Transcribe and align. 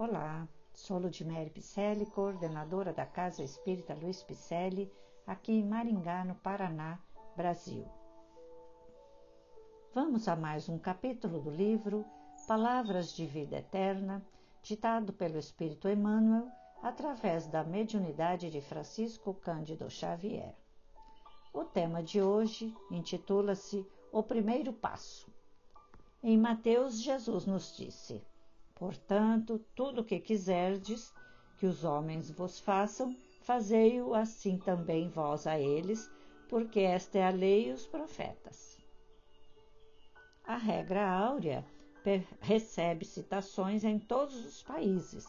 Olá, 0.00 0.46
sou 0.72 0.96
Ludmere 0.96 1.50
Picelli, 1.50 2.06
coordenadora 2.06 2.92
da 2.92 3.04
Casa 3.04 3.42
Espírita 3.42 3.94
Luiz 3.94 4.22
Picelli, 4.22 4.88
aqui 5.26 5.50
em 5.50 5.64
Maringá, 5.64 6.24
no 6.24 6.36
Paraná, 6.36 7.00
Brasil. 7.36 7.84
Vamos 9.92 10.28
a 10.28 10.36
mais 10.36 10.68
um 10.68 10.78
capítulo 10.78 11.40
do 11.40 11.50
livro 11.50 12.04
Palavras 12.46 13.12
de 13.12 13.26
Vida 13.26 13.56
Eterna, 13.56 14.24
ditado 14.62 15.12
pelo 15.12 15.36
Espírito 15.36 15.88
Emmanuel 15.88 16.46
através 16.80 17.48
da 17.48 17.64
mediunidade 17.64 18.50
de 18.50 18.60
Francisco 18.60 19.34
Cândido 19.34 19.90
Xavier. 19.90 20.54
O 21.52 21.64
tema 21.64 22.04
de 22.04 22.22
hoje 22.22 22.72
intitula-se 22.88 23.84
O 24.12 24.22
Primeiro 24.22 24.72
Passo. 24.72 25.28
Em 26.22 26.38
Mateus, 26.38 27.02
Jesus 27.02 27.46
nos 27.46 27.76
disse: 27.76 28.24
Portanto, 28.78 29.58
tudo 29.74 30.02
o 30.02 30.04
que 30.04 30.20
quiserdes 30.20 31.12
que 31.58 31.66
os 31.66 31.82
homens 31.82 32.30
vos 32.30 32.60
façam, 32.60 33.12
fazei-o 33.42 34.14
assim 34.14 34.56
também 34.56 35.08
vós 35.08 35.48
a 35.48 35.58
eles, 35.58 36.08
porque 36.48 36.78
esta 36.78 37.18
é 37.18 37.26
a 37.26 37.30
lei 37.30 37.70
e 37.70 37.72
os 37.72 37.88
profetas. 37.88 38.78
A 40.44 40.56
regra 40.56 41.10
áurea 41.10 41.64
recebe 42.40 43.04
citações 43.04 43.82
em 43.82 43.98
todos 43.98 44.46
os 44.46 44.62
países. 44.62 45.26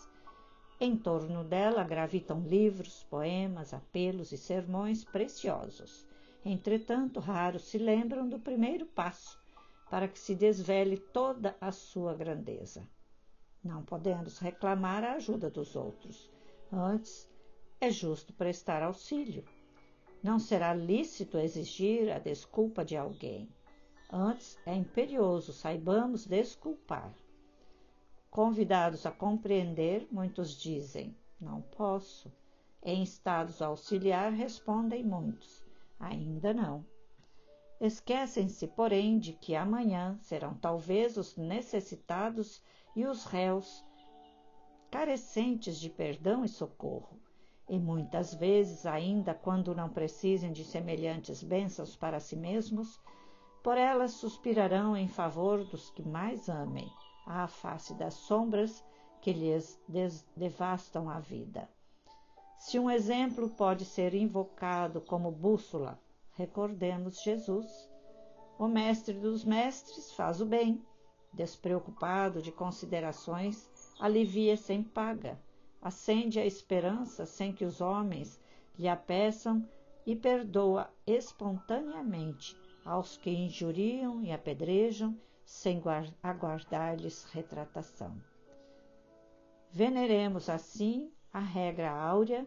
Em 0.80 0.96
torno 0.96 1.44
dela 1.44 1.84
gravitam 1.84 2.42
livros, 2.42 3.04
poemas, 3.10 3.74
apelos 3.74 4.32
e 4.32 4.38
sermões 4.38 5.04
preciosos. 5.04 6.06
Entretanto, 6.46 7.20
raros 7.20 7.64
se 7.64 7.80
lembram 7.80 8.30
do 8.30 8.40
primeiro 8.40 8.86
passo 8.86 9.40
para 9.90 10.08
que 10.08 10.20
se 10.20 10.36
desvele 10.36 10.98
toda 10.98 11.58
a 11.60 11.72
sua 11.72 12.14
grandeza 12.14 12.88
não 13.64 13.84
podemos 13.84 14.40
reclamar 14.40 15.04
a 15.04 15.14
ajuda 15.14 15.50
dos 15.50 15.76
outros. 15.76 16.30
Antes, 16.72 17.30
é 17.82 17.92
justo 17.92 18.34
prestar 18.34 18.84
auxílio. 18.84 19.44
Não 20.22 20.40
será 20.40 20.74
lícito 20.74 21.38
exigir 21.38 22.12
a 22.12 22.20
desculpa 22.20 22.84
de 22.84 22.96
alguém. 22.98 23.50
Antes, 24.12 24.58
é 24.66 24.74
imperioso 24.74 25.54
saibamos 25.54 26.26
desculpar. 26.26 27.14
Convidados 28.30 29.06
a 29.06 29.12
compreender, 29.12 30.08
muitos 30.12 30.52
dizem: 30.60 31.16
Não 31.40 31.62
posso. 31.62 32.32
Em 32.84 33.04
estados 33.04 33.62
auxiliar, 33.62 34.32
respondem 34.32 35.04
muitos: 35.04 35.66
Ainda 36.00 36.54
não. 36.54 36.86
Esquecem-se, 37.80 38.68
porém, 38.68 39.20
de 39.20 39.34
que 39.34 39.56
amanhã 39.56 40.18
serão 40.22 40.54
talvez 40.56 41.18
os 41.18 41.38
necessitados 41.38 42.62
e 42.96 43.06
os 43.06 43.26
réus 43.26 43.86
carecentes 44.90 45.80
de 45.80 45.90
perdão 45.90 46.44
e 46.44 46.48
socorro, 46.50 47.20
e 47.68 47.78
muitas 47.78 48.34
vezes, 48.34 48.86
ainda 48.86 49.34
quando 49.34 49.76
não 49.76 49.90
precisem 49.90 50.52
de 50.52 50.66
semelhantes 50.66 51.44
bênçãos 51.44 51.96
para 51.96 52.20
si 52.20 52.36
mesmos, 52.36 53.00
por 53.64 53.78
elas 53.78 54.14
suspirarão 54.14 54.98
em 54.98 55.08
favor 55.08 55.64
dos 55.66 55.92
que 55.92 56.02
mais 56.02 56.50
amem, 56.50 56.92
à 57.28 57.48
face 57.48 57.94
das 57.94 58.16
sombras 58.16 58.84
que 59.22 59.32
lhes 59.32 59.80
devastam 60.36 61.10
a 61.10 61.20
vida. 61.20 61.70
Se 62.58 62.80
um 62.80 62.90
exemplo 62.90 63.50
pode 63.50 63.86
ser 63.86 64.14
invocado 64.14 65.00
como 65.02 65.32
bússola, 65.32 66.00
recordemos 66.36 67.22
Jesus. 67.22 67.90
O 68.58 68.68
mestre 68.68 69.14
dos 69.14 69.46
mestres 69.46 70.12
faz 70.14 70.42
o 70.42 70.46
bem, 70.46 70.84
despreocupado 71.34 72.42
de 72.42 72.52
considerações, 72.52 73.70
alivia 74.00 74.58
sem 74.58 74.84
paga, 74.84 75.40
acende 75.82 76.40
a 76.40 76.46
esperança 76.46 77.26
sem 77.26 77.54
que 77.54 77.66
os 77.66 77.82
homens 77.82 78.40
lhe 78.78 78.88
a 78.88 78.96
peçam 78.96 79.68
e 80.06 80.16
perdoa 80.16 80.90
espontaneamente 81.06 82.58
aos 82.84 83.18
que 83.18 83.30
injuriam 83.30 84.24
e 84.24 84.32
apedrejam 84.32 85.16
sem 85.46 85.82
aguardar-lhes 86.22 87.26
retratação. 87.26 88.22
Veneremos 89.72 90.50
assim 90.50 91.12
a 91.32 91.40
regra 91.40 91.92
áurea 91.92 92.46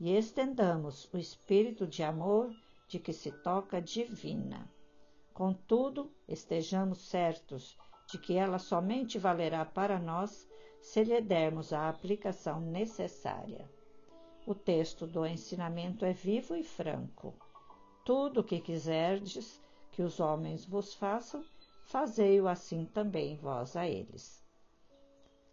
e 0.00 0.16
estendamos 0.16 1.08
o 1.12 1.18
espírito 1.18 1.86
de 1.86 2.02
amor 2.02 2.54
de 2.88 2.98
que 2.98 3.12
se 3.12 3.30
toca 3.30 3.80
divina. 3.80 4.68
Contudo, 5.32 6.10
estejamos 6.28 7.08
certos 7.08 7.78
de 8.12 8.18
que 8.18 8.36
ela 8.36 8.58
somente 8.58 9.18
valerá 9.18 9.64
para 9.64 9.98
nós 9.98 10.46
se 10.82 11.02
lhe 11.02 11.18
dermos 11.22 11.72
a 11.72 11.88
aplicação 11.88 12.60
necessária. 12.60 13.66
O 14.46 14.54
texto 14.54 15.06
do 15.06 15.24
ensinamento 15.24 16.04
é 16.04 16.12
vivo 16.12 16.54
e 16.54 16.62
franco. 16.62 17.34
Tudo 18.04 18.40
o 18.40 18.44
que 18.44 18.60
quiserdes 18.60 19.62
que 19.90 20.02
os 20.02 20.20
homens 20.20 20.66
vos 20.66 20.92
façam, 20.92 21.42
fazei-o 21.86 22.46
assim 22.46 22.84
também 22.84 23.34
vós 23.36 23.76
a 23.76 23.88
eles. 23.88 24.44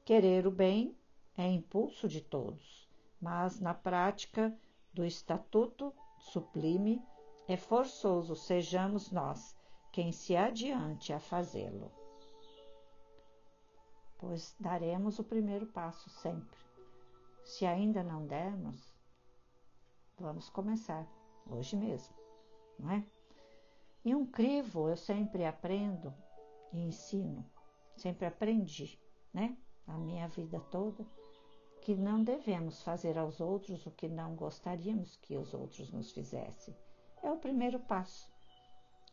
Querer 0.03 0.45
o 0.45 0.51
bem 0.51 0.93
é 1.37 1.47
impulso 1.47 2.09
de 2.09 2.19
todos, 2.19 2.89
mas 3.21 3.61
na 3.61 3.73
prática 3.73 4.53
do 4.93 5.05
estatuto 5.05 5.93
sublime 6.17 7.01
é 7.47 7.55
forçoso 7.55 8.35
sejamos 8.35 9.11
nós 9.11 9.55
quem 9.93 10.11
se 10.11 10.35
adiante 10.35 11.13
a 11.13 11.19
fazê-lo 11.21 11.98
pois 14.19 14.55
daremos 14.59 15.17
o 15.17 15.23
primeiro 15.23 15.65
passo 15.65 16.09
sempre. 16.09 16.59
Se 17.43 17.65
ainda 17.65 18.03
não 18.03 18.27
dermos, 18.27 18.93
vamos 20.19 20.49
começar 20.49 21.07
hoje 21.49 21.75
mesmo, 21.75 22.13
não 22.77 22.91
é? 22.91 23.03
Em 24.05 24.13
um 24.13 24.25
crivo 24.25 24.89
eu 24.89 24.97
sempre 24.97 25.45
aprendo 25.45 26.13
e 26.71 26.79
ensino, 26.79 27.43
sempre 27.95 28.27
aprendi, 28.27 28.99
né? 29.33 29.57
A 29.87 29.97
minha 29.97 30.27
vida 30.27 30.59
toda, 30.69 31.03
que 31.81 31.95
não 31.95 32.23
devemos 32.23 32.83
fazer 32.83 33.17
aos 33.17 33.39
outros 33.39 33.85
o 33.85 33.91
que 33.91 34.07
não 34.07 34.35
gostaríamos 34.35 35.15
que 35.15 35.35
os 35.35 35.53
outros 35.53 35.91
nos 35.91 36.11
fizessem. 36.11 36.75
É 37.23 37.31
o 37.31 37.37
primeiro 37.37 37.79
passo 37.79 38.29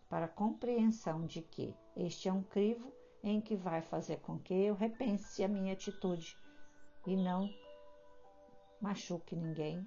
para 0.08 0.26
a 0.26 0.28
compreensão 0.28 1.24
de 1.26 1.42
que 1.42 1.74
este 1.96 2.28
é 2.28 2.32
um 2.32 2.42
crivo 2.42 2.92
em 3.28 3.40
que 3.40 3.56
vai 3.56 3.82
fazer 3.82 4.20
com 4.20 4.38
que 4.38 4.54
eu 4.54 4.74
repense 4.76 5.42
a 5.42 5.48
minha 5.48 5.72
atitude 5.72 6.38
e 7.04 7.16
não 7.16 7.50
machuque 8.80 9.34
ninguém, 9.34 9.84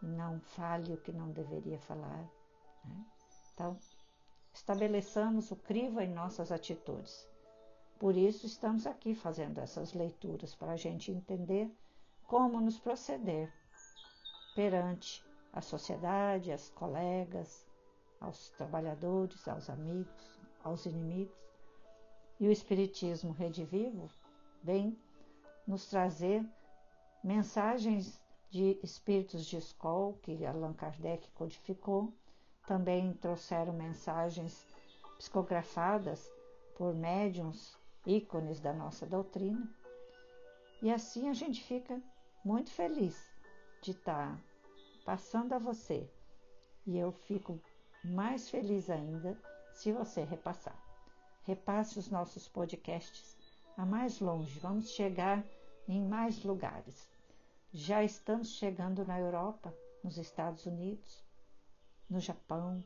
não 0.00 0.40
fale 0.40 0.92
o 0.94 1.00
que 1.00 1.10
não 1.12 1.32
deveria 1.32 1.80
falar. 1.80 2.30
Né? 2.84 3.04
Então, 3.52 3.76
estabeleçamos 4.52 5.50
o 5.50 5.56
crivo 5.56 6.00
em 6.00 6.08
nossas 6.08 6.52
atitudes. 6.52 7.28
Por 7.98 8.16
isso, 8.16 8.46
estamos 8.46 8.86
aqui 8.86 9.16
fazendo 9.16 9.58
essas 9.58 9.92
leituras 9.92 10.54
para 10.54 10.72
a 10.72 10.76
gente 10.76 11.10
entender 11.10 11.68
como 12.24 12.60
nos 12.60 12.78
proceder 12.78 13.52
perante 14.54 15.24
a 15.52 15.60
sociedade, 15.60 16.52
as 16.52 16.68
colegas, 16.70 17.66
aos 18.20 18.50
trabalhadores, 18.50 19.48
aos 19.48 19.68
amigos, 19.68 20.38
aos 20.62 20.86
inimigos 20.86 21.45
e 22.38 22.46
o 22.46 22.52
Espiritismo 22.52 23.32
Rede 23.32 23.64
Vivo 23.64 24.10
vem 24.62 24.98
nos 25.66 25.86
trazer 25.86 26.44
mensagens 27.24 28.20
de 28.50 28.78
espíritos 28.82 29.46
de 29.46 29.56
escola 29.56 30.14
que 30.22 30.44
Allan 30.44 30.74
Kardec 30.74 31.28
codificou. 31.30 32.12
Também 32.66 33.12
trouxeram 33.14 33.72
mensagens 33.72 34.66
psicografadas 35.18 36.30
por 36.76 36.94
médiums, 36.94 37.76
ícones 38.04 38.60
da 38.60 38.72
nossa 38.72 39.06
doutrina. 39.06 39.68
E 40.82 40.92
assim 40.92 41.28
a 41.28 41.32
gente 41.32 41.62
fica 41.62 42.02
muito 42.44 42.70
feliz 42.70 43.16
de 43.82 43.92
estar 43.92 44.38
passando 45.04 45.54
a 45.54 45.58
você. 45.58 46.10
E 46.86 46.98
eu 46.98 47.12
fico 47.12 47.60
mais 48.04 48.50
feliz 48.50 48.90
ainda 48.90 49.40
se 49.72 49.92
você 49.92 50.22
repassar 50.22 50.85
repasse 51.46 51.98
os 51.98 52.10
nossos 52.10 52.48
podcasts 52.48 53.36
a 53.76 53.86
mais 53.86 54.18
longe, 54.18 54.58
vamos 54.58 54.90
chegar 54.90 55.44
em 55.86 56.02
mais 56.02 56.42
lugares. 56.42 57.08
Já 57.72 58.02
estamos 58.02 58.48
chegando 58.48 59.04
na 59.06 59.20
Europa, 59.20 59.72
nos 60.02 60.18
Estados 60.18 60.66
Unidos, 60.66 61.24
no 62.10 62.18
Japão, 62.18 62.82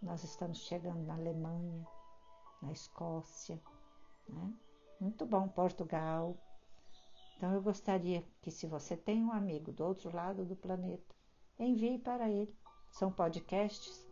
nós 0.00 0.24
estamos 0.24 0.58
chegando 0.58 1.04
na 1.04 1.14
Alemanha, 1.14 1.86
na 2.62 2.72
Escócia, 2.72 3.60
né? 4.28 4.54
Muito 4.98 5.26
bom, 5.26 5.46
Portugal. 5.48 6.36
Então 7.36 7.52
eu 7.52 7.62
gostaria 7.62 8.24
que 8.40 8.50
se 8.50 8.66
você 8.66 8.96
tem 8.96 9.22
um 9.22 9.32
amigo 9.32 9.72
do 9.72 9.84
outro 9.84 10.14
lado 10.14 10.44
do 10.44 10.56
planeta, 10.56 11.14
envie 11.58 11.98
para 11.98 12.30
ele. 12.30 12.56
São 12.90 13.12
podcasts 13.12 14.07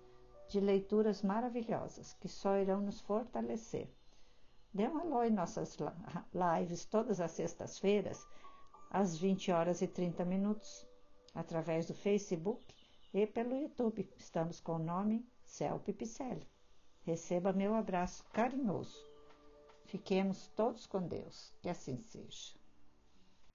de 0.49 0.61
leituras 0.61 1.23
maravilhosas 1.23 2.15
que 2.15 2.29
só 2.29 2.57
irão 2.57 2.81
nos 2.81 3.01
fortalecer. 3.01 3.89
Dê 4.73 4.89
um 4.89 4.99
alô 4.99 5.23
em 5.25 5.31
nossas 5.31 5.77
lives 6.33 6.85
todas 6.85 7.21
as 7.21 7.31
sextas-feiras 7.33 8.27
às 8.91 9.17
20 9.17 9.51
horas 9.51 9.83
e 9.83 9.89
30 9.89 10.25
minutos, 10.25 10.87
através 11.35 11.87
do 11.87 11.95
Facebook 11.95 12.75
e 13.13 13.27
pelo 13.27 13.57
YouTube. 13.57 14.09
Estamos 14.19 14.61
com 14.61 14.73
o 14.73 14.79
nome 14.79 15.27
Céu 15.45 15.79
Pipicelli. 15.81 16.47
Receba 17.03 17.53
meu 17.53 17.75
abraço 17.75 18.25
carinhoso. 18.33 19.05
Fiquemos 19.85 20.49
todos 20.49 20.87
com 20.87 21.07
Deus, 21.07 21.53
que 21.63 21.69
assim 21.69 21.99
seja. 21.99 22.66